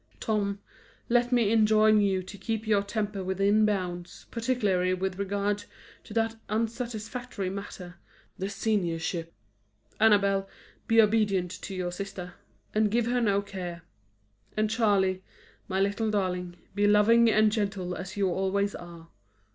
[0.19, 0.57] Tom,
[1.09, 5.65] let me enjoin you to keep your temper within bounds, particularly with regard
[6.03, 7.97] to that unsatisfactory matter,
[8.35, 9.31] the seniorship.
[9.99, 10.49] Annabel,
[10.87, 12.33] be obedient to your sister,
[12.73, 13.83] and give her no care.
[14.57, 15.21] And Charley,
[15.67, 19.09] my little darling, be loving and gentle as you always are.